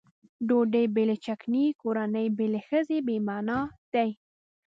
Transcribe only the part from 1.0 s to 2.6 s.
له چکنۍ کورنۍ بې له